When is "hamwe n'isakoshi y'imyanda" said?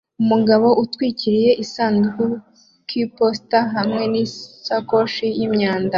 3.75-5.89